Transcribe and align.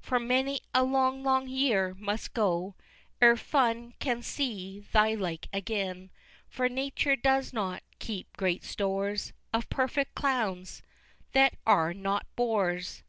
For 0.00 0.18
many 0.18 0.62
a 0.74 0.82
long, 0.82 1.22
long 1.22 1.48
year 1.48 1.94
must 1.98 2.32
go 2.32 2.76
Ere 3.20 3.36
Fun 3.36 3.92
can 3.98 4.22
see 4.22 4.80
thy 4.90 5.12
like 5.12 5.48
again 5.52 6.10
For 6.48 6.66
Nature 6.66 7.14
does 7.14 7.52
not 7.52 7.82
keep 7.98 8.34
great 8.38 8.64
stores 8.64 9.34
Of 9.52 9.68
perfect 9.68 10.14
Clowns 10.14 10.82
that 11.32 11.58
are 11.66 11.92
not 11.92 12.24
Boors! 12.36 13.02